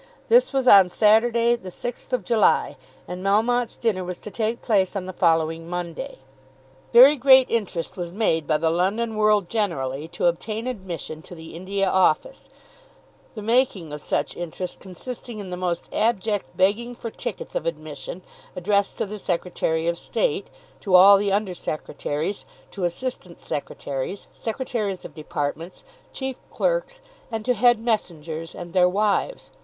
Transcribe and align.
This 0.29 0.51
was 0.51 0.67
on 0.67 0.89
Saturday 0.89 1.55
the 1.55 1.69
6th 1.69 2.11
of 2.11 2.23
July, 2.23 2.75
and 3.07 3.23
Melmotte's 3.23 3.75
dinner 3.77 4.03
was 4.03 4.17
to 4.17 4.31
take 4.31 4.63
place 4.63 4.95
on 4.95 5.05
the 5.05 5.13
following 5.13 5.69
Monday. 5.69 6.17
Very 6.91 7.15
great 7.15 7.45
interest 7.51 7.95
was 7.95 8.11
made 8.11 8.47
by 8.47 8.57
the 8.57 8.71
London 8.71 9.15
world 9.15 9.47
generally 9.47 10.07
to 10.07 10.25
obtain 10.25 10.65
admission 10.65 11.21
to 11.21 11.35
the 11.35 11.53
India 11.53 11.87
Office, 11.87 12.49
the 13.35 13.43
making 13.43 13.93
of 13.93 14.01
such 14.01 14.35
interest 14.35 14.79
consisting 14.79 15.37
in 15.37 15.51
the 15.51 15.55
most 15.55 15.85
abject 15.93 16.57
begging 16.57 16.95
for 16.95 17.11
tickets 17.11 17.53
of 17.53 17.67
admission, 17.67 18.23
addressed 18.55 18.97
to 18.97 19.05
the 19.05 19.19
Secretary 19.19 19.85
of 19.85 19.99
State, 19.99 20.49
to 20.79 20.95
all 20.95 21.15
the 21.15 21.31
under 21.31 21.53
secretaries, 21.53 22.43
to 22.71 22.85
assistant 22.85 23.39
secretaries, 23.39 24.25
secretaries 24.33 25.05
of 25.05 25.13
departments, 25.13 25.83
chief 26.11 26.37
clerks, 26.49 26.99
and 27.31 27.45
to 27.45 27.53
head 27.53 27.77
messengers 27.77 28.55
and 28.55 28.73
their 28.73 28.89
wives. 28.89 29.51